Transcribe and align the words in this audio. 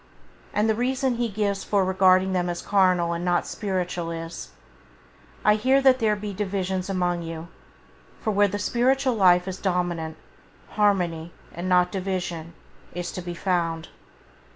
And 0.51 0.67
the 0.67 0.73
reason 0.73 1.17
he 1.17 1.29
gives 1.29 1.63
for 1.63 1.85
regarding 1.85 2.33
them 2.33 2.49
as 2.49 2.63
carnal 2.63 3.13
and 3.13 3.23
not 3.23 3.45
spiritual 3.45 4.09
is: 4.09 4.49
"I 5.45 5.53
hear 5.53 5.79
that 5.79 5.99
there 5.99 6.15
be 6.15 6.33
divisions 6.33 6.89
among 6.89 7.21
you"; 7.21 7.49
for 8.19 8.31
where 8.31 8.47
the 8.47 8.57
spiritual 8.57 9.13
life 9.13 9.47
is 9.47 9.59
dominant, 9.59 10.17
harmony, 10.71 11.33
and 11.53 11.69
not 11.69 11.91
division, 11.91 12.55
is 12.95 13.11
to 13.11 13.21
be 13.21 13.35
found. 13.35 13.89